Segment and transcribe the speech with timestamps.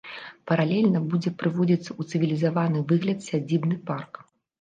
[0.51, 4.19] Паралельна будзе прыводзіцца ў цывілізаваны выгляд сядзібны парк.